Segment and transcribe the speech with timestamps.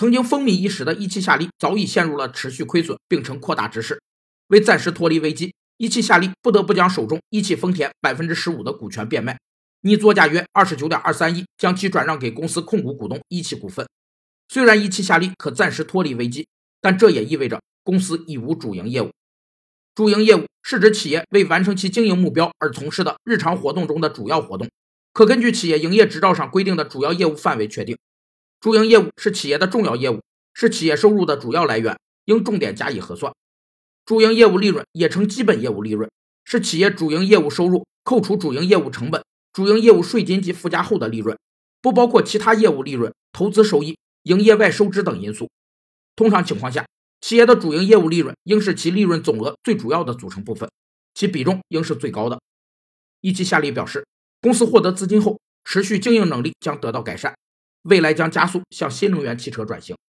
[0.00, 4.00] 曾经风靡一时的一汽夏利早已陷入了持续亏损并呈扩大之势。
[4.46, 9.38] 为暂时脱离危机，一汽夏利不得不将手中一汽丰田百分之十五的股权变卖，
[9.82, 13.86] 拟作价约二十九点二三亿，将其转让给公司控股股东一汽股份。
[14.48, 16.48] 虽然一汽夏利可暂时脱离危机，
[16.80, 19.10] 但这也意味着公司已无主营业务。
[19.94, 24.66] 主营业务是指企业为完成其经营目标而从事的日常活动中的主要活动，
[25.12, 27.98] 可根据企业营业执照上规定的主要业务范围确定。
[28.60, 30.20] 主营业务是企业的重要业务，
[30.52, 33.32] 是企业收入的主要来源，应重点加以核算。
[34.04, 36.10] 主营业务利润也称基本业务利润，
[36.44, 41.38] 是企业主营业务收入扣除主营业务成本、主营业务税金及附加后的利润，
[41.80, 43.96] 不包括其他业务利润、投资收益。
[44.24, 45.48] 营业外收支等因素。
[46.14, 46.86] 通常情况下，
[47.22, 50.70] 企业的主营业务利润应是其利润总额最主要的组成部分，
[51.14, 52.38] 其比重应是最高的。
[53.22, 54.06] 一汽夏利表示，
[54.42, 57.34] 公司获得资金后，持续经营能力将得到改善，
[57.82, 59.96] 未来将加速向新能源汽车转型。